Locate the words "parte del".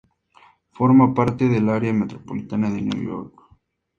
1.13-1.69